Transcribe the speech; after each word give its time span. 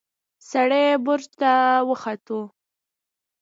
سړی 0.49 0.85
برج 1.05 1.25
ته 1.39 1.51
وخوت. 1.89 2.27